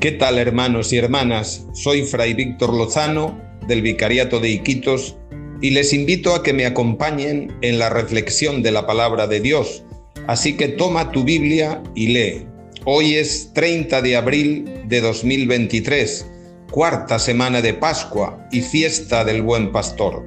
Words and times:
¿Qué 0.00 0.12
tal 0.12 0.38
hermanos 0.38 0.92
y 0.92 0.96
hermanas? 0.96 1.66
Soy 1.72 2.02
Fray 2.02 2.32
Víctor 2.32 2.72
Lozano 2.72 3.36
del 3.66 3.82
Vicariato 3.82 4.38
de 4.38 4.50
Iquitos 4.50 5.16
y 5.60 5.70
les 5.70 5.92
invito 5.92 6.36
a 6.36 6.44
que 6.44 6.52
me 6.52 6.66
acompañen 6.66 7.58
en 7.62 7.80
la 7.80 7.90
reflexión 7.90 8.62
de 8.62 8.70
la 8.70 8.86
palabra 8.86 9.26
de 9.26 9.40
Dios. 9.40 9.82
Así 10.28 10.56
que 10.56 10.68
toma 10.68 11.10
tu 11.10 11.24
Biblia 11.24 11.82
y 11.96 12.06
lee. 12.08 12.46
Hoy 12.84 13.16
es 13.16 13.50
30 13.54 14.00
de 14.00 14.14
abril 14.14 14.82
de 14.86 15.00
2023, 15.00 16.30
cuarta 16.70 17.18
semana 17.18 17.60
de 17.60 17.74
Pascua 17.74 18.46
y 18.52 18.60
fiesta 18.60 19.24
del 19.24 19.42
Buen 19.42 19.72
Pastor. 19.72 20.24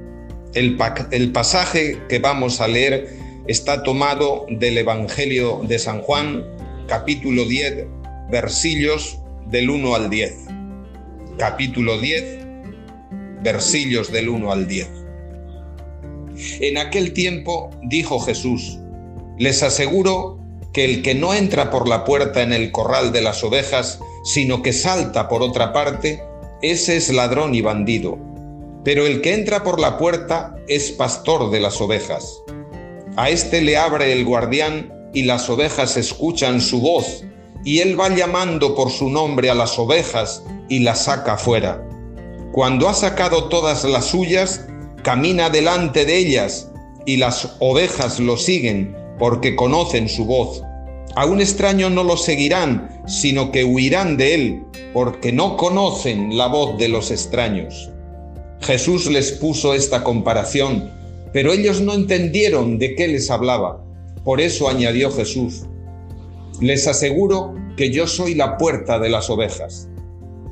El, 0.52 0.76
pasaje 1.32 1.98
que 2.10 2.18
vamos 2.18 2.60
a 2.60 2.68
leer 2.68 3.08
está 3.48 3.82
tomado 3.82 4.44
del 4.50 4.76
Evangelio 4.76 5.62
de 5.66 5.78
San 5.78 6.02
Juan, 6.02 6.44
capítulo 6.86 7.46
10, 7.46 7.86
versillos 8.30 9.21
del 9.52 9.68
1 9.68 9.94
al 9.94 10.08
10. 10.08 10.32
Capítulo 11.36 12.00
10, 12.00 12.38
versillos 13.42 14.10
del 14.10 14.30
1 14.30 14.50
al 14.50 14.66
10. 14.66 14.88
En 16.60 16.78
aquel 16.78 17.12
tiempo 17.12 17.68
dijo 17.82 18.18
Jesús, 18.18 18.78
les 19.38 19.62
aseguro 19.62 20.40
que 20.72 20.86
el 20.86 21.02
que 21.02 21.14
no 21.14 21.34
entra 21.34 21.70
por 21.70 21.86
la 21.86 22.06
puerta 22.06 22.40
en 22.40 22.54
el 22.54 22.72
corral 22.72 23.12
de 23.12 23.20
las 23.20 23.44
ovejas, 23.44 24.00
sino 24.24 24.62
que 24.62 24.72
salta 24.72 25.28
por 25.28 25.42
otra 25.42 25.74
parte, 25.74 26.22
ese 26.62 26.96
es 26.96 27.12
ladrón 27.12 27.54
y 27.54 27.60
bandido. 27.60 28.18
Pero 28.84 29.06
el 29.06 29.20
que 29.20 29.34
entra 29.34 29.62
por 29.62 29.78
la 29.78 29.98
puerta 29.98 30.56
es 30.66 30.92
pastor 30.92 31.50
de 31.50 31.60
las 31.60 31.78
ovejas. 31.78 32.42
A 33.16 33.28
éste 33.28 33.60
le 33.60 33.76
abre 33.76 34.14
el 34.14 34.24
guardián 34.24 35.10
y 35.12 35.24
las 35.24 35.50
ovejas 35.50 35.98
escuchan 35.98 36.62
su 36.62 36.80
voz 36.80 37.22
y 37.64 37.80
él 37.80 37.98
va 37.98 38.08
llamando 38.08 38.74
por 38.74 38.90
su 38.90 39.08
nombre 39.08 39.50
a 39.50 39.54
las 39.54 39.78
ovejas 39.78 40.44
y 40.68 40.80
las 40.80 41.04
saca 41.04 41.36
fuera. 41.36 41.86
Cuando 42.52 42.88
ha 42.88 42.94
sacado 42.94 43.44
todas 43.44 43.84
las 43.84 44.06
suyas, 44.06 44.66
camina 45.02 45.50
delante 45.50 46.04
de 46.04 46.18
ellas 46.18 46.70
y 47.06 47.16
las 47.16 47.56
ovejas 47.60 48.20
lo 48.20 48.36
siguen 48.36 48.96
porque 49.18 49.56
conocen 49.56 50.08
su 50.08 50.24
voz. 50.24 50.62
A 51.14 51.26
un 51.26 51.40
extraño 51.40 51.90
no 51.90 52.04
lo 52.04 52.16
seguirán, 52.16 53.02
sino 53.06 53.52
que 53.52 53.64
huirán 53.64 54.16
de 54.16 54.34
él, 54.34 54.62
porque 54.92 55.32
no 55.32 55.56
conocen 55.56 56.36
la 56.36 56.46
voz 56.46 56.78
de 56.78 56.88
los 56.88 57.10
extraños. 57.10 57.90
Jesús 58.60 59.10
les 59.10 59.32
puso 59.32 59.74
esta 59.74 60.04
comparación, 60.04 60.90
pero 61.32 61.52
ellos 61.52 61.80
no 61.80 61.94
entendieron 61.94 62.78
de 62.78 62.94
qué 62.94 63.08
les 63.08 63.30
hablaba. 63.30 63.82
Por 64.24 64.40
eso 64.40 64.68
añadió 64.68 65.10
Jesús, 65.10 65.64
les 66.60 66.86
aseguro 66.86 67.54
que 67.76 67.90
yo 67.90 68.06
soy 68.06 68.34
la 68.34 68.56
puerta 68.56 68.98
de 68.98 69.08
las 69.08 69.30
ovejas. 69.30 69.88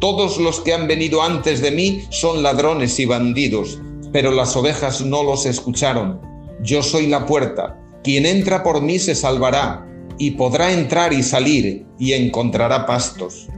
Todos 0.00 0.38
los 0.38 0.60
que 0.60 0.72
han 0.72 0.88
venido 0.88 1.22
antes 1.22 1.60
de 1.60 1.70
mí 1.70 2.04
son 2.08 2.42
ladrones 2.42 2.98
y 2.98 3.04
bandidos, 3.04 3.80
pero 4.12 4.30
las 4.30 4.56
ovejas 4.56 5.02
no 5.02 5.22
los 5.22 5.46
escucharon. 5.46 6.20
Yo 6.62 6.82
soy 6.82 7.06
la 7.06 7.26
puerta. 7.26 7.78
Quien 8.02 8.24
entra 8.24 8.62
por 8.62 8.80
mí 8.80 8.98
se 8.98 9.14
salvará, 9.14 9.86
y 10.18 10.32
podrá 10.32 10.72
entrar 10.72 11.12
y 11.12 11.22
salir, 11.22 11.86
y 11.98 12.14
encontrará 12.14 12.86
pastos. 12.86 13.48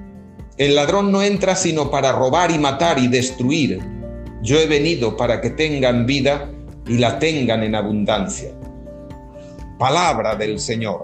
El 0.58 0.74
ladrón 0.74 1.10
no 1.10 1.22
entra 1.22 1.56
sino 1.56 1.90
para 1.90 2.12
robar 2.12 2.50
y 2.50 2.58
matar 2.58 2.98
y 2.98 3.08
destruir. 3.08 3.80
Yo 4.42 4.58
he 4.58 4.66
venido 4.66 5.16
para 5.16 5.40
que 5.40 5.50
tengan 5.50 6.06
vida 6.06 6.50
y 6.86 6.98
la 6.98 7.18
tengan 7.18 7.62
en 7.62 7.74
abundancia. 7.74 8.52
Palabra 9.78 10.34
del 10.34 10.58
Señor. 10.58 11.02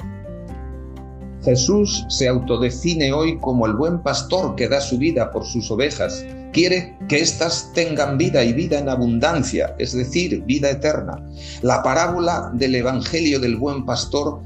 Jesús 1.44 2.04
se 2.08 2.28
autodefine 2.28 3.12
hoy 3.12 3.38
como 3.38 3.66
el 3.66 3.74
buen 3.74 4.02
pastor 4.02 4.56
que 4.56 4.68
da 4.68 4.80
su 4.80 4.98
vida 4.98 5.30
por 5.30 5.46
sus 5.46 5.70
ovejas. 5.70 6.24
Quiere 6.52 6.96
que 7.08 7.20
éstas 7.20 7.70
tengan 7.74 8.18
vida 8.18 8.42
y 8.42 8.52
vida 8.52 8.78
en 8.78 8.88
abundancia, 8.88 9.74
es 9.78 9.92
decir, 9.92 10.42
vida 10.44 10.70
eterna. 10.70 11.24
La 11.62 11.82
parábola 11.82 12.50
del 12.54 12.74
Evangelio 12.74 13.38
del 13.38 13.56
buen 13.56 13.84
pastor 13.84 14.40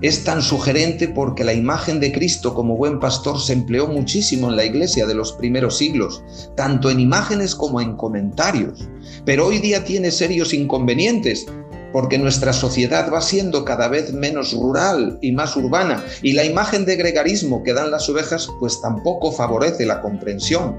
es 0.00 0.22
tan 0.22 0.42
sugerente 0.42 1.08
porque 1.08 1.42
la 1.42 1.52
imagen 1.52 1.98
de 1.98 2.12
Cristo 2.12 2.54
como 2.54 2.76
buen 2.76 3.00
pastor 3.00 3.40
se 3.40 3.52
empleó 3.52 3.88
muchísimo 3.88 4.48
en 4.48 4.56
la 4.56 4.64
iglesia 4.64 5.06
de 5.06 5.14
los 5.14 5.32
primeros 5.32 5.76
siglos, 5.76 6.22
tanto 6.56 6.88
en 6.88 7.00
imágenes 7.00 7.54
como 7.54 7.80
en 7.80 7.96
comentarios. 7.96 8.88
Pero 9.24 9.46
hoy 9.46 9.58
día 9.58 9.84
tiene 9.84 10.12
serios 10.12 10.54
inconvenientes 10.54 11.46
porque 11.92 12.18
nuestra 12.18 12.52
sociedad 12.52 13.10
va 13.12 13.20
siendo 13.20 13.64
cada 13.64 13.88
vez 13.88 14.12
menos 14.12 14.52
rural 14.52 15.18
y 15.22 15.32
más 15.32 15.56
urbana, 15.56 16.04
y 16.22 16.32
la 16.32 16.44
imagen 16.44 16.84
de 16.84 16.96
gregarismo 16.96 17.62
que 17.62 17.74
dan 17.74 17.90
las 17.90 18.08
ovejas 18.08 18.48
pues 18.60 18.80
tampoco 18.80 19.32
favorece 19.32 19.86
la 19.86 20.00
comprensión. 20.00 20.76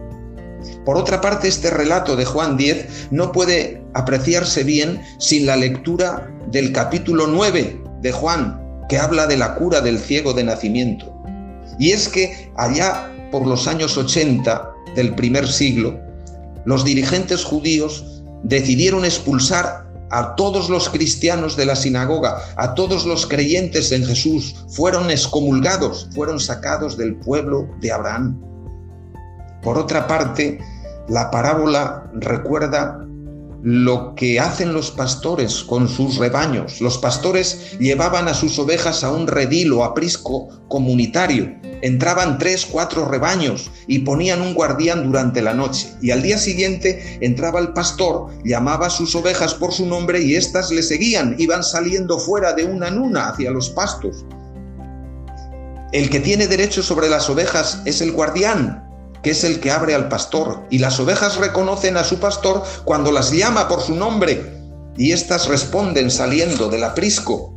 Por 0.86 0.98
otra 0.98 1.22
parte, 1.22 1.48
este 1.48 1.70
relato 1.70 2.16
de 2.16 2.26
Juan 2.26 2.58
10 2.58 3.10
no 3.12 3.32
puede 3.32 3.82
apreciarse 3.94 4.64
bien 4.64 5.02
sin 5.18 5.46
la 5.46 5.56
lectura 5.56 6.30
del 6.52 6.72
capítulo 6.72 7.28
9 7.28 7.82
de 8.02 8.12
Juan, 8.12 8.60
que 8.90 8.98
habla 8.98 9.28
de 9.28 9.38
la 9.38 9.56
cura 9.56 9.82
del 9.82 10.00
ciego 10.00 10.34
de 10.34 10.44
nacimiento. 10.44 11.16
Y 11.78 11.92
es 11.92 12.10
que 12.10 12.52
allá 12.58 13.10
por 13.32 13.48
los 13.48 13.68
años 13.68 13.98
80 13.98 14.70
del 14.96 15.16
primer 15.16 15.48
siglo, 15.48 15.98
los 16.66 16.84
dirigentes 16.84 17.44
judíos 17.44 18.24
decidieron 18.44 19.06
expulsar 19.06 19.89
a 20.12 20.36
todos 20.36 20.70
los 20.70 20.90
cristianos 20.90 21.56
de 21.56 21.66
la 21.66 21.76
sinagoga, 21.76 22.42
a 22.56 22.74
todos 22.74 23.06
los 23.06 23.26
creyentes 23.28 23.92
en 23.92 24.06
Jesús, 24.06 24.56
fueron 24.70 25.10
excomulgados, 25.10 26.10
fueron 26.14 26.40
sacados 26.40 26.98
del 26.98 27.16
pueblo 27.16 27.68
de 27.80 27.92
Abraham. 27.92 28.40
Por 29.62 29.78
otra 29.78 30.08
parte, 30.08 30.60
la 31.08 31.32
parábola 31.32 32.10
recuerda 32.14 33.06
lo 33.62 34.16
que 34.16 34.40
hacen 34.40 34.74
los 34.74 34.92
pastores 34.92 35.64
con 35.64 35.88
sus 35.88 36.18
rebaños. 36.18 36.82
Los 36.82 36.98
pastores 36.98 37.78
llevaban 37.80 38.28
a 38.28 38.34
sus 38.34 38.58
ovejas 38.60 39.04
a 39.04 39.12
un 39.12 39.28
redil 39.28 39.74
o 39.74 39.84
aprisco 39.84 40.48
comunitario. 40.68 41.58
Entraban 41.82 42.38
tres, 42.38 42.66
cuatro 42.66 43.06
rebaños 43.06 43.72
y 43.88 44.00
ponían 44.00 44.42
un 44.42 44.54
guardián 44.54 45.06
durante 45.06 45.42
la 45.42 45.54
noche. 45.54 45.90
Y 46.02 46.12
al 46.12 46.22
día 46.22 46.38
siguiente 46.38 47.18
entraba 47.22 47.60
el 47.60 47.74
pastor, 47.74 48.28
llamaba 48.44 48.88
a 48.88 48.92
sus 48.92 49.16
ovejas 49.16 49.54
por 49.54 49.74
su 49.74 49.86
nombre 49.86 50.22
y 50.22 50.36
éstas 50.36 50.72
le 50.72 50.84
seguían, 50.84 51.36
iban 51.38 51.64
saliendo 51.64 52.20
fuera 52.20 52.54
de 52.54 52.66
una 52.66 52.88
en 52.88 53.00
una 53.00 53.30
hacia 53.30 53.52
los 53.52 53.70
pastos. 53.70 54.26
El 55.92 56.10
que 56.10 56.20
tiene 56.20 56.48
derecho 56.48 56.84
sobre 56.84 57.10
las 57.10 57.30
ovejas 57.30 57.82
es 57.86 58.02
el 58.02 58.12
guardián, 58.12 58.89
que 59.24 59.32
es 59.32 59.44
el 59.44 59.60
que 59.60 59.72
abre 59.72 59.96
al 59.96 60.08
pastor, 60.08 60.66
y 60.70 60.80
las 60.80 61.00
ovejas 61.00 61.38
reconocen 61.38 61.98
a 61.98 62.04
su 62.04 62.20
pastor 62.20 62.64
cuando 62.86 63.12
las 63.12 63.32
llama 63.32 63.68
por 63.68 63.82
su 63.82 63.96
nombre, 63.96 64.60
y 64.98 65.12
éstas 65.12 65.48
responden 65.48 66.12
saliendo 66.12 66.70
del 66.70 66.84
aprisco. 66.84 67.54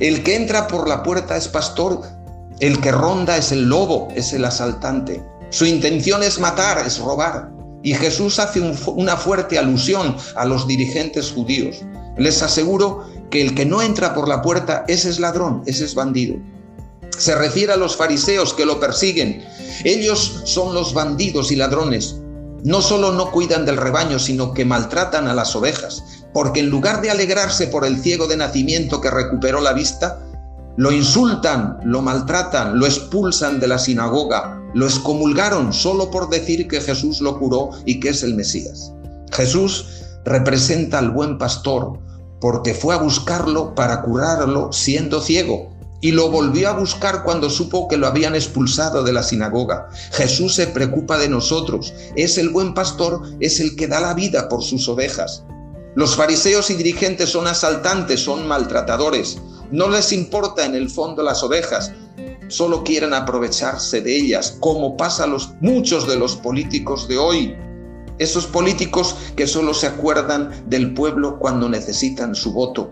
El 0.00 0.22
que 0.22 0.36
entra 0.36 0.66
por 0.66 0.88
la 0.88 1.02
puerta 1.02 1.36
es 1.36 1.48
pastor, 1.48 2.02
el 2.60 2.80
que 2.80 2.92
ronda 2.92 3.36
es 3.36 3.52
el 3.52 3.68
lobo, 3.68 4.08
es 4.14 4.32
el 4.32 4.44
asaltante. 4.44 5.22
Su 5.50 5.66
intención 5.66 6.22
es 6.22 6.38
matar, 6.38 6.84
es 6.86 6.98
robar. 6.98 7.50
Y 7.82 7.94
Jesús 7.94 8.38
hace 8.38 8.60
una 8.60 9.16
fuerte 9.16 9.58
alusión 9.58 10.16
a 10.36 10.44
los 10.44 10.66
dirigentes 10.66 11.32
judíos. 11.32 11.82
Les 12.18 12.42
aseguro 12.42 13.06
que 13.30 13.40
el 13.40 13.54
que 13.54 13.64
no 13.64 13.80
entra 13.80 14.12
por 14.12 14.28
la 14.28 14.42
puerta, 14.42 14.84
ese 14.88 15.08
es 15.08 15.18
ladrón, 15.18 15.62
ese 15.66 15.84
es 15.84 15.94
bandido. 15.94 16.36
Se 17.20 17.34
refiere 17.34 17.72
a 17.72 17.76
los 17.76 17.96
fariseos 17.96 18.54
que 18.54 18.64
lo 18.64 18.80
persiguen 18.80 19.44
ellos 19.84 20.42
son 20.44 20.74
los 20.74 20.92
bandidos 20.92 21.50
y 21.50 21.56
ladrones. 21.56 22.16
No 22.62 22.82
solo 22.82 23.12
no 23.12 23.30
cuidan 23.30 23.64
del 23.64 23.78
rebaño, 23.78 24.18
sino 24.18 24.52
que 24.52 24.66
maltratan 24.66 25.26
a 25.26 25.34
las 25.34 25.56
ovejas, 25.56 26.02
porque 26.34 26.60
en 26.60 26.68
lugar 26.68 27.00
de 27.00 27.10
alegrarse 27.10 27.66
por 27.68 27.86
el 27.86 27.98
ciego 27.98 28.26
de 28.26 28.36
nacimiento 28.36 29.00
que 29.00 29.10
recuperó 29.10 29.60
la 29.60 29.72
vista, 29.72 30.18
lo 30.76 30.92
insultan, 30.92 31.78
lo 31.84 32.02
maltratan, 32.02 32.78
lo 32.78 32.84
expulsan 32.84 33.58
de 33.58 33.68
la 33.68 33.78
sinagoga, 33.78 34.62
lo 34.74 34.84
excomulgaron 34.84 35.72
solo 35.72 36.10
por 36.10 36.28
decir 36.28 36.68
que 36.68 36.80
Jesús 36.80 37.22
lo 37.22 37.38
curó 37.38 37.70
y 37.86 38.00
que 38.00 38.10
es 38.10 38.22
el 38.22 38.34
Mesías. 38.34 38.92
Jesús 39.32 39.86
representa 40.26 40.98
al 40.98 41.10
buen 41.10 41.38
pastor 41.38 41.98
porque 42.40 42.74
fue 42.74 42.94
a 42.94 42.98
buscarlo 42.98 43.74
para 43.74 44.02
curarlo 44.02 44.70
siendo 44.72 45.20
ciego 45.20 45.69
y 46.00 46.12
lo 46.12 46.30
volvió 46.30 46.68
a 46.68 46.72
buscar 46.72 47.22
cuando 47.22 47.50
supo 47.50 47.88
que 47.88 47.96
lo 47.96 48.06
habían 48.06 48.34
expulsado 48.34 49.02
de 49.02 49.12
la 49.12 49.22
sinagoga. 49.22 49.88
Jesús 50.12 50.54
se 50.54 50.66
preocupa 50.66 51.18
de 51.18 51.28
nosotros, 51.28 51.92
es 52.16 52.38
el 52.38 52.48
buen 52.48 52.74
pastor, 52.74 53.22
es 53.40 53.60
el 53.60 53.76
que 53.76 53.86
da 53.86 54.00
la 54.00 54.14
vida 54.14 54.48
por 54.48 54.62
sus 54.62 54.88
ovejas. 54.88 55.44
Los 55.94 56.16
fariseos 56.16 56.70
y 56.70 56.74
dirigentes 56.74 57.30
son 57.30 57.46
asaltantes, 57.46 58.20
son 58.20 58.46
maltratadores, 58.46 59.38
no 59.70 59.88
les 59.88 60.12
importa 60.12 60.64
en 60.64 60.74
el 60.74 60.88
fondo 60.88 61.22
las 61.22 61.42
ovejas, 61.42 61.92
solo 62.48 62.82
quieren 62.82 63.14
aprovecharse 63.14 64.00
de 64.00 64.16
ellas, 64.16 64.56
como 64.60 64.96
pasa 64.96 65.24
a 65.24 65.26
los 65.26 65.50
muchos 65.60 66.08
de 66.08 66.16
los 66.16 66.36
políticos 66.36 67.08
de 67.08 67.18
hoy. 67.18 67.56
Esos 68.18 68.46
políticos 68.46 69.16
que 69.34 69.46
solo 69.46 69.72
se 69.72 69.86
acuerdan 69.86 70.50
del 70.68 70.92
pueblo 70.92 71.38
cuando 71.38 71.68
necesitan 71.68 72.34
su 72.34 72.52
voto. 72.52 72.90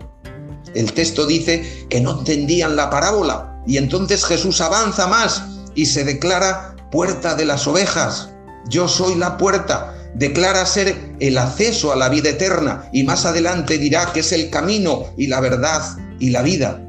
El 0.75 0.93
texto 0.93 1.25
dice 1.25 1.87
que 1.89 2.01
no 2.01 2.19
entendían 2.19 2.75
la 2.75 2.89
parábola 2.89 3.61
y 3.65 3.77
entonces 3.77 4.25
Jesús 4.25 4.61
avanza 4.61 5.07
más 5.07 5.43
y 5.75 5.85
se 5.85 6.03
declara 6.03 6.75
puerta 6.91 7.35
de 7.35 7.45
las 7.45 7.67
ovejas. 7.67 8.29
Yo 8.69 8.87
soy 8.87 9.15
la 9.15 9.37
puerta. 9.37 9.95
Declara 10.15 10.65
ser 10.65 11.15
el 11.19 11.37
acceso 11.37 11.93
a 11.93 11.95
la 11.95 12.09
vida 12.09 12.29
eterna 12.29 12.89
y 12.91 13.03
más 13.03 13.25
adelante 13.25 13.77
dirá 13.77 14.11
que 14.11 14.21
es 14.21 14.31
el 14.31 14.49
camino 14.49 15.05
y 15.17 15.27
la 15.27 15.39
verdad 15.39 15.81
y 16.19 16.31
la 16.31 16.41
vida. 16.41 16.81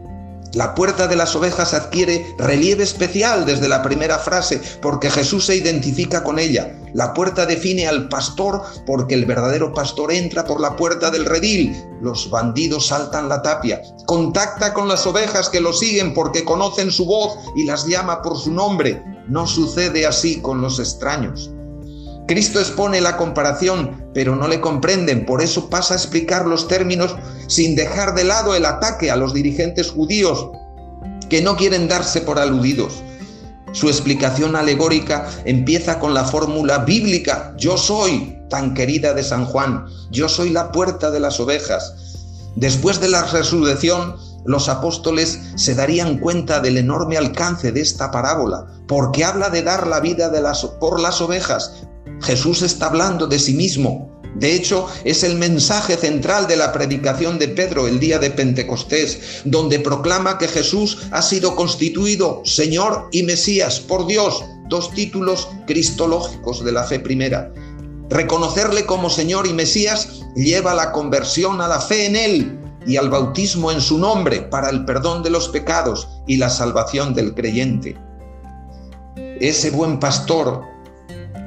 La 0.55 0.75
puerta 0.75 1.07
de 1.07 1.15
las 1.15 1.37
ovejas 1.37 1.75
adquiere 1.75 2.35
relieve 2.37 2.83
especial 2.83 3.47
desde 3.47 3.69
la 3.69 3.83
primera 3.83 4.19
frase 4.19 4.61
porque 4.83 5.09
Jesús 5.09 5.47
se 5.47 5.55
identifica 5.55 6.25
con 6.25 6.41
ella. 6.41 6.77
La 6.93 7.15
puerta 7.15 7.47
define 7.47 7.87
al 7.87 8.09
pastor 8.09 8.63
porque 8.85 9.15
el 9.15 9.27
verdadero 9.27 9.73
pastor 9.73 10.13
entra 10.13 10.45
por 10.45 10.61
la 10.61 10.75
puerta 10.75 11.13
del 11.13 11.25
redil. 11.25 11.81
Los 12.01 12.31
bandidos 12.31 12.89
saltan 12.89 13.29
la 13.29 13.43
tapia. 13.43 13.81
Contacta 14.07 14.75
con 14.75 14.89
las 14.89 15.07
ovejas 15.07 15.49
que 15.49 15.61
lo 15.61 15.73
siguen 15.73 16.15
porque 16.15 16.45
conocen 16.45 16.91
su 16.91 17.07
voz 17.07 17.39
y 17.55 17.65
las 17.65 17.87
llama 17.87 18.21
por 18.21 18.37
su 18.37 18.51
nombre. 18.51 19.01
No 19.29 19.47
sucede 19.47 20.05
así 20.05 20.41
con 20.41 20.61
los 20.61 20.81
extraños. 20.81 21.53
Cristo 22.27 22.59
expone 22.61 23.01
la 23.01 23.17
comparación, 23.17 24.00
pero 24.13 24.35
no 24.37 24.49
le 24.49 24.61
comprenden, 24.61 25.25
por 25.25 25.43
eso 25.43 25.71
pasa 25.71 25.95
a 25.95 25.97
explicar 25.97 26.47
los 26.47 26.69
términos 26.69 27.17
sin 27.47 27.77
dejar 27.77 28.15
de 28.15 28.25
lado 28.25 28.55
el 28.55 28.65
ataque 28.65 29.11
a 29.11 29.17
los 29.17 29.33
dirigentes 29.33 29.91
judíos 29.91 30.51
que 31.29 31.43
no 31.43 31.57
quieren 31.57 31.89
darse 31.89 32.21
por 32.21 32.39
aludidos. 32.39 33.03
Su 33.73 33.89
explicación 33.89 34.57
alegórica 34.57 35.29
empieza 35.45 36.01
con 36.01 36.13
la 36.13 36.25
fórmula 36.25 36.79
bíblica, 36.79 37.55
yo 37.57 37.77
soy, 37.77 38.37
tan 38.51 38.75
querida 38.75 39.15
de 39.15 39.23
San 39.23 39.47
Juan, 39.47 39.87
yo 40.11 40.29
soy 40.29 40.51
la 40.51 40.73
puerta 40.73 41.13
de 41.13 41.21
las 41.21 41.39
ovejas. 41.39 41.95
Después 42.57 43.01
de 43.01 43.09
la 43.09 43.23
resurrección, 43.27 44.17
los 44.45 44.69
apóstoles 44.69 45.39
se 45.55 45.77
darían 45.77 46.19
cuenta 46.19 46.59
del 46.59 46.79
enorme 46.79 47.17
alcance 47.17 47.71
de 47.71 47.81
esta 47.81 48.11
parábola, 48.11 48.67
porque 48.89 49.25
habla 49.25 49.51
de 49.51 49.63
dar 49.63 49.87
la 49.87 50.01
vida 50.01 50.31
de 50.31 50.43
por 50.81 50.99
las 50.99 51.21
ovejas, 51.21 51.87
Jesús 52.23 52.63
está 52.63 52.87
hablando 52.87 53.27
de 53.27 53.39
sí 53.39 53.55
mismo. 53.55 54.11
De 54.37 54.55
hecho, 54.55 54.87
es 55.05 55.25
el 55.25 55.37
mensaje 55.37 55.97
central 55.97 56.47
de 56.47 56.57
la 56.57 56.73
predicación 56.73 57.39
de 57.39 57.49
Pedro 57.49 57.89
el 57.89 57.99
día 57.99 58.19
de 58.19 58.31
Pentecostés, 58.31 59.43
donde 59.45 59.81
proclama 59.81 60.39
que 60.39 60.47
Jesús 60.47 60.99
ha 61.11 61.21
sido 61.21 61.57
constituido 61.57 62.43
Señor 62.45 63.09
y 63.11 63.25
Mesías 63.25 63.81
por 63.81 64.07
Dios, 64.07 64.45
dos 64.69 64.93
títulos 64.93 65.49
cristológicos 65.67 66.65
de 66.65 66.73
la 66.73 66.85
fe 66.85 67.01
primera. 67.01 67.53
Reconocerle 68.09 68.87
como 68.87 69.11
Señor 69.11 69.47
y 69.47 69.53
Mesías 69.53 70.23
lleva 70.37 70.75
la 70.75 70.93
conversión 70.93 71.61
a 71.61 71.69
la 71.69 71.81
fe 71.81 72.07
en 72.07 72.17
Él 72.17 72.61
y 72.87 72.97
al 72.97 73.11
bautismo 73.11 73.71
en 73.73 73.81
su 73.81 73.99
nombre 73.99 74.43
para 74.43 74.71
el 74.71 74.85
perdón 74.85 75.23
de 75.23 75.31
los 75.31 75.49
pecados 75.49 76.09
y 76.27 76.37
la 76.37 76.51
salvación 76.51 77.15
del 77.15 77.35
creyente. 77.35 77.97
Ese 79.41 79.71
buen 79.71 79.99
pastor 79.99 80.70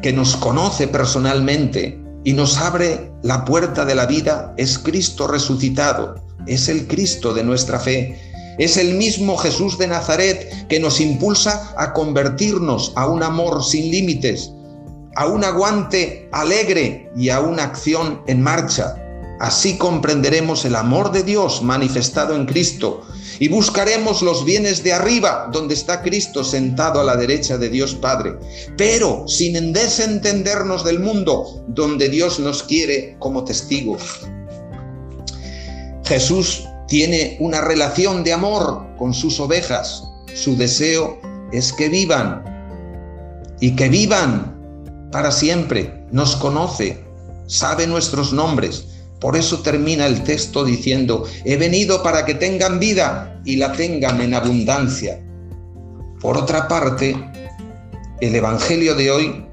que 0.03 0.13
nos 0.13 0.35
conoce 0.35 0.87
personalmente 0.87 1.99
y 2.23 2.33
nos 2.33 2.57
abre 2.57 3.11
la 3.23 3.45
puerta 3.45 3.85
de 3.85 3.95
la 3.95 4.05
vida 4.05 4.53
es 4.57 4.77
Cristo 4.77 5.27
resucitado, 5.27 6.15
es 6.45 6.69
el 6.69 6.87
Cristo 6.87 7.33
de 7.33 7.43
nuestra 7.43 7.79
fe. 7.79 8.19
Es 8.59 8.77
el 8.77 8.93
mismo 8.93 9.35
Jesús 9.37 9.79
de 9.79 9.87
Nazaret 9.87 10.67
que 10.67 10.79
nos 10.79 11.01
impulsa 11.01 11.73
a 11.75 11.91
convertirnos 11.91 12.93
a 12.95 13.07
un 13.07 13.23
amor 13.23 13.63
sin 13.63 13.89
límites, 13.89 14.51
a 15.15 15.25
un 15.25 15.43
aguante 15.43 16.29
alegre 16.31 17.09
y 17.17 17.29
a 17.29 17.39
una 17.39 17.63
acción 17.63 18.21
en 18.27 18.43
marcha. 18.43 18.95
Así 19.39 19.77
comprenderemos 19.77 20.63
el 20.65 20.75
amor 20.75 21.11
de 21.11 21.23
Dios 21.23 21.61
manifestado 21.61 22.35
en 22.35 22.45
Cristo 22.45 23.01
y 23.39 23.47
buscaremos 23.47 24.21
los 24.21 24.45
bienes 24.45 24.83
de 24.83 24.93
arriba, 24.93 25.49
donde 25.51 25.73
está 25.73 26.01
Cristo 26.01 26.43
sentado 26.43 26.99
a 26.99 27.03
la 27.03 27.15
derecha 27.15 27.57
de 27.57 27.69
Dios 27.69 27.95
Padre, 27.95 28.35
pero 28.77 29.27
sin 29.27 29.73
desentendernos 29.73 30.83
del 30.83 30.99
mundo, 30.99 31.65
donde 31.67 32.09
Dios 32.09 32.39
nos 32.39 32.63
quiere 32.63 33.15
como 33.19 33.43
testigos. 33.43 34.21
Jesús 36.05 36.67
tiene 36.87 37.37
una 37.39 37.61
relación 37.61 38.23
de 38.23 38.33
amor 38.33 38.85
con 38.97 39.13
sus 39.13 39.39
ovejas. 39.39 40.03
Su 40.35 40.55
deseo 40.55 41.19
es 41.51 41.73
que 41.73 41.89
vivan 41.89 42.43
y 43.59 43.75
que 43.75 43.89
vivan 43.89 45.09
para 45.11 45.31
siempre. 45.31 46.05
Nos 46.11 46.35
conoce, 46.35 47.03
sabe 47.47 47.87
nuestros 47.87 48.31
nombres 48.31 48.92
por 49.23 49.37
eso 49.37 49.61
termina 49.61 50.05
el 50.05 50.21
texto 50.25 50.65
diciendo, 50.65 51.25
he 51.45 51.55
venido 51.55 52.03
para 52.03 52.25
que 52.25 52.33
tengan 52.33 52.77
vida 52.77 53.39
y 53.45 53.55
la 53.55 53.71
tengan 53.71 54.19
en 54.19 54.33
abundancia. 54.33 55.23
Por 56.19 56.37
otra 56.37 56.67
parte, 56.67 57.15
el 58.19 58.35
Evangelio 58.35 58.95
de 58.95 59.11
hoy, 59.11 59.45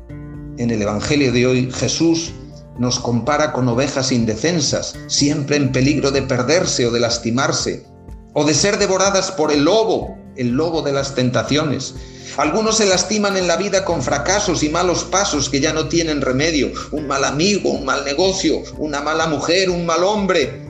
en 0.58 0.70
el 0.72 0.82
Evangelio 0.82 1.30
de 1.30 1.46
hoy, 1.46 1.70
Jesús 1.70 2.32
nos 2.80 2.98
compara 2.98 3.52
con 3.52 3.68
ovejas 3.68 4.10
indefensas, 4.10 4.96
siempre 5.06 5.54
en 5.54 5.70
peligro 5.70 6.10
de 6.10 6.22
perderse 6.22 6.86
o 6.86 6.90
de 6.90 6.98
lastimarse, 6.98 7.86
o 8.32 8.42
de 8.44 8.54
ser 8.54 8.76
devoradas 8.76 9.30
por 9.30 9.52
el 9.52 9.62
lobo, 9.62 10.18
el 10.34 10.48
lobo 10.48 10.82
de 10.82 10.94
las 10.94 11.14
tentaciones. 11.14 11.94
Algunos 12.40 12.78
se 12.78 12.86
lastiman 12.86 13.36
en 13.36 13.46
la 13.46 13.58
vida 13.58 13.84
con 13.84 14.00
fracasos 14.00 14.62
y 14.62 14.70
malos 14.70 15.04
pasos 15.04 15.50
que 15.50 15.60
ya 15.60 15.74
no 15.74 15.88
tienen 15.88 16.22
remedio. 16.22 16.72
Un 16.90 17.06
mal 17.06 17.24
amigo, 17.24 17.68
un 17.68 17.84
mal 17.84 18.02
negocio, 18.02 18.62
una 18.78 19.02
mala 19.02 19.26
mujer, 19.26 19.68
un 19.68 19.84
mal 19.84 20.02
hombre. 20.02 20.66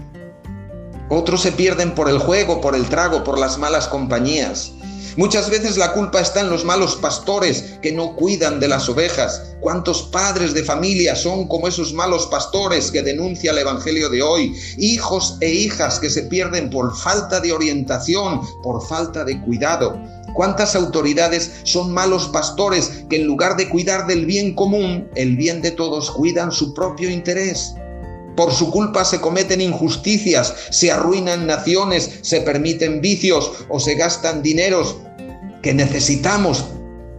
Otros 1.10 1.42
se 1.42 1.52
pierden 1.52 1.94
por 1.94 2.08
el 2.08 2.18
juego, 2.18 2.60
por 2.60 2.74
el 2.74 2.88
trago, 2.88 3.22
por 3.22 3.38
las 3.38 3.56
malas 3.56 3.86
compañías. 3.86 4.72
Muchas 5.16 5.50
veces 5.50 5.76
la 5.76 5.92
culpa 5.92 6.20
está 6.20 6.40
en 6.40 6.50
los 6.50 6.64
malos 6.64 6.96
pastores 6.96 7.78
que 7.82 7.92
no 7.92 8.16
cuidan 8.16 8.58
de 8.58 8.66
las 8.68 8.88
ovejas. 8.88 9.54
¿Cuántos 9.60 10.04
padres 10.04 10.54
de 10.54 10.64
familia 10.64 11.14
son 11.14 11.46
como 11.46 11.68
esos 11.68 11.92
malos 11.92 12.26
pastores 12.26 12.90
que 12.90 13.02
denuncia 13.02 13.50
el 13.50 13.58
Evangelio 13.58 14.08
de 14.08 14.22
hoy? 14.22 14.54
Hijos 14.78 15.36
e 15.40 15.48
hijas 15.50 16.00
que 16.00 16.10
se 16.10 16.22
pierden 16.22 16.70
por 16.70 16.96
falta 16.96 17.40
de 17.40 17.52
orientación, 17.52 18.40
por 18.62 18.84
falta 18.86 19.24
de 19.24 19.40
cuidado. 19.42 20.00
¿Cuántas 20.34 20.74
autoridades 20.74 21.60
son 21.64 21.92
malos 21.92 22.28
pastores 22.28 23.04
que 23.08 23.16
en 23.16 23.26
lugar 23.26 23.56
de 23.56 23.68
cuidar 23.68 24.06
del 24.06 24.26
bien 24.26 24.54
común, 24.54 25.08
el 25.14 25.36
bien 25.36 25.62
de 25.62 25.70
todos, 25.70 26.10
cuidan 26.10 26.52
su 26.52 26.74
propio 26.74 27.10
interés? 27.10 27.74
Por 28.36 28.52
su 28.52 28.70
culpa 28.70 29.04
se 29.04 29.20
cometen 29.20 29.60
injusticias, 29.60 30.54
se 30.70 30.90
arruinan 30.90 31.46
naciones, 31.46 32.20
se 32.22 32.40
permiten 32.40 33.00
vicios 33.00 33.52
o 33.68 33.80
se 33.80 33.96
gastan 33.96 34.42
dineros 34.42 34.96
que 35.62 35.74
necesitamos 35.74 36.64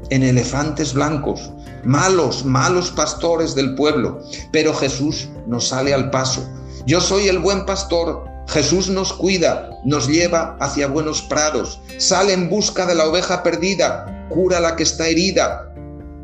en 0.10 0.24
elefantes 0.24 0.94
blancos, 0.94 1.52
malos, 1.84 2.44
malos 2.46 2.92
pastores 2.92 3.56
del 3.56 3.76
pueblo. 3.76 4.22
Pero 4.52 4.74
Jesús 4.74 5.30
nos 5.48 5.68
sale 5.68 5.94
al 5.94 6.10
paso. 6.10 6.48
Yo 6.86 7.00
soy 7.02 7.28
el 7.28 7.40
buen 7.40 7.66
pastor, 7.66 8.26
Jesús 8.52 8.90
nos 8.90 9.14
cuida, 9.14 9.70
nos 9.86 10.10
lleva 10.10 10.58
hacia 10.60 10.88
buenos 10.88 11.22
prados, 11.22 11.80
sale 11.98 12.34
en 12.34 12.50
busca 12.50 12.86
de 12.86 12.96
la 12.96 13.06
oveja 13.06 13.44
perdida, 13.44 14.28
cura 14.30 14.60
la 14.60 14.76
que 14.76 14.84
está 14.84 15.08
herida, 15.08 15.74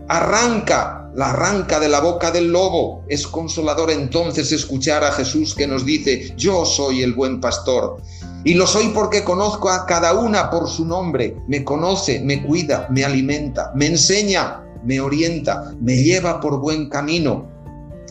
arranca, 0.10 1.10
la 1.16 1.30
arranca 1.30 1.80
de 1.80 1.88
la 1.88 2.02
boca 2.02 2.30
del 2.32 2.52
lobo. 2.52 3.06
Es 3.08 3.26
consolador 3.26 3.92
entonces 3.92 4.52
escuchar 4.52 5.06
a 5.06 5.14
Jesús 5.14 5.56
que 5.56 5.68
nos 5.68 5.86
dice, 5.86 6.34
yo 6.36 6.66
soy 6.66 7.02
el 7.02 7.14
buen 7.14 7.40
pastor. 7.40 8.02
Y 8.44 8.56
lo 8.56 8.68
soy 8.68 8.90
porque 8.90 9.24
conozco 9.24 9.70
a 9.70 9.86
cada 9.86 10.14
una 10.14 10.50
por 10.50 10.70
su 10.70 10.86
nombre. 10.86 11.38
Me 11.48 11.64
conoce, 11.64 12.20
me 12.20 12.44
cuida, 12.44 12.88
me 12.90 13.06
alimenta, 13.06 13.72
me 13.74 13.88
enseña, 13.88 14.64
me 14.84 15.00
orienta, 15.00 15.74
me 15.80 15.96
lleva 15.96 16.42
por 16.42 16.60
buen 16.60 16.90
camino, 16.90 17.50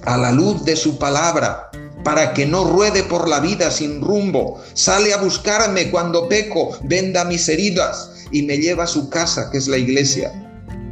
a 0.05 0.17
la 0.17 0.33
luz 0.33 0.65
de 0.65 0.75
su 0.77 0.99
palabra, 0.99 1.71
para 2.07 2.35
que 2.35 2.47
no 2.47 2.63
ruede 2.63 3.03
por 3.03 3.29
la 3.29 3.41
vida 3.41 3.69
sin 3.69 4.01
rumbo. 4.01 4.63
Sale 4.75 5.13
a 5.13 5.17
buscarme 5.17 5.91
cuando 5.91 6.29
peco, 6.29 6.79
venda 6.85 7.25
mis 7.25 7.49
heridas 7.49 8.13
y 8.31 8.43
me 8.43 8.59
lleva 8.59 8.85
a 8.85 8.87
su 8.87 9.11
casa, 9.11 9.51
que 9.51 9.59
es 9.59 9.67
la 9.67 9.77
iglesia. 9.77 10.31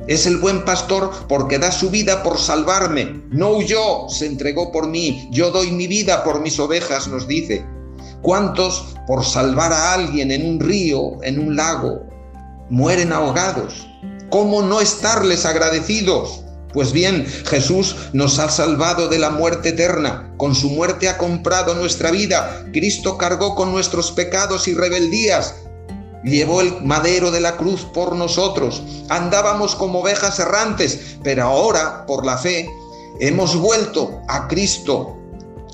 Es 0.09 0.27
el 0.27 0.39
buen 0.39 0.65
pastor 0.65 1.13
porque 1.29 1.61
da 1.61 1.71
su 1.71 1.89
vida 1.89 2.25
por 2.25 2.37
salvarme. 2.37 3.23
No 3.31 3.51
huyó, 3.51 4.09
se 4.09 4.27
entregó 4.27 4.73
por 4.73 4.89
mí. 4.89 5.29
Yo 5.31 5.53
doy 5.53 5.71
mi 5.71 5.87
vida 5.87 6.25
por 6.25 6.41
mis 6.41 6.59
ovejas, 6.59 7.07
nos 7.07 7.29
dice. 7.29 7.65
¿Cuántos 8.21 8.97
por 9.07 9.25
salvar 9.25 9.73
a 9.73 9.93
alguien 9.93 10.33
en 10.33 10.45
un 10.45 10.59
río, 10.59 11.23
en 11.23 11.39
un 11.39 11.55
lago, 11.55 12.09
mueren 12.71 13.13
ahogados? 13.13 13.87
¿Cómo 14.31 14.63
no 14.63 14.81
estarles 14.81 15.47
agradecidos? 15.47 16.44
Pues 16.75 16.93
bien, 16.93 17.25
Jesús 17.47 17.95
nos 18.13 18.41
ha 18.41 18.51
salvado 18.51 19.09
de 19.09 19.21
la 19.21 19.31
muerte 19.31 19.69
eterna. 19.69 20.35
Con 20.37 20.57
su 20.57 20.71
muerte 20.71 21.09
ha 21.09 21.17
comprado 21.17 21.73
nuestra 21.77 22.11
vida. 22.11 22.67
Cristo 22.73 23.17
cargó 23.17 23.55
con 23.55 23.71
nuestros 23.71 24.11
pecados 24.11 24.67
y 24.67 24.75
rebeldías. 24.75 25.55
Llevó 26.25 26.61
el 26.61 26.83
madero 26.83 27.31
de 27.31 27.41
la 27.41 27.57
cruz 27.57 27.83
por 27.85 28.17
nosotros. 28.17 28.83
Andábamos 29.09 29.77
como 29.77 30.01
ovejas 30.01 30.41
errantes, 30.41 31.17
pero 31.23 31.45
ahora, 31.45 32.05
por 32.07 32.27
la 32.27 32.39
fe, 32.39 32.69
hemos 33.21 33.57
vuelto 33.57 34.21
a 34.27 34.49
Cristo, 34.49 35.17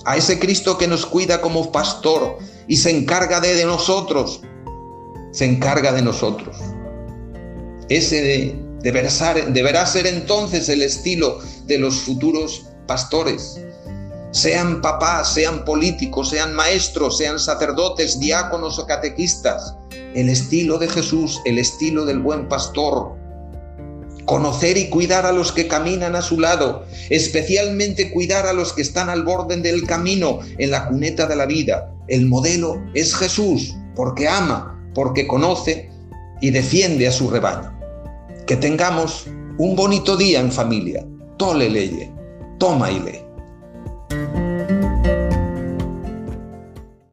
a 0.04 0.18
ese 0.18 0.38
Cristo 0.38 0.76
que 0.76 0.86
nos 0.86 1.06
cuida 1.06 1.40
como 1.40 1.72
pastor 1.72 2.36
y 2.68 2.76
se 2.76 2.90
encarga 2.90 3.40
de, 3.40 3.64
nosotros. 3.64 4.42
Se 5.32 5.46
encarga 5.46 5.92
de 5.92 6.02
nosotros. 6.02 6.58
Ese 7.88 8.69
Deberá 8.82 9.10
ser, 9.86 10.06
entonces 10.06 10.68
el 10.68 10.82
estilo 10.82 11.38
de 11.66 11.78
los 11.78 11.96
futuros 12.00 12.66
pastores. 12.86 13.60
Sean 14.32 14.80
papás, 14.80 15.34
sean 15.34 15.64
políticos, 15.64 16.30
sean 16.30 16.54
maestros, 16.54 17.18
sean 17.18 17.38
sacerdotes, 17.38 18.18
diáconos 18.20 18.78
o 18.78 18.86
catequistas. 18.86 19.74
El 20.14 20.28
estilo 20.28 20.78
de 20.78 20.88
Jesús, 20.88 21.40
el 21.44 21.58
estilo 21.58 22.04
del 22.04 22.20
buen 22.20 22.48
pastor. 22.48 23.16
Conocer 24.24 24.78
y 24.78 24.88
cuidar 24.88 25.26
a 25.26 25.32
los 25.32 25.50
que 25.50 25.66
caminan 25.66 26.14
a 26.14 26.22
su 26.22 26.38
lado, 26.38 26.84
especialmente 27.10 28.12
cuidar 28.12 28.46
a 28.46 28.52
los 28.52 28.72
que 28.72 28.82
están 28.82 29.10
al 29.10 29.24
borde 29.24 29.56
del 29.56 29.86
camino, 29.86 30.38
en 30.58 30.70
la 30.70 30.86
cuneta 30.86 31.26
de 31.26 31.36
la 31.36 31.46
vida. 31.46 31.92
El 32.06 32.26
modelo 32.26 32.80
es 32.94 33.14
Jesús, 33.14 33.74
porque 33.96 34.28
ama, 34.28 34.80
porque 34.94 35.26
conoce 35.26 35.90
y 36.40 36.50
defiende 36.50 37.08
a 37.08 37.12
su 37.12 37.28
rebaño. 37.28 37.79
Que 38.50 38.56
tengamos 38.56 39.28
un 39.58 39.76
bonito 39.76 40.16
día 40.16 40.40
en 40.40 40.50
familia. 40.50 41.06
Tole 41.38 41.70
leye, 41.70 42.12
toma 42.58 42.90
y 42.90 42.98
lee. 42.98 43.29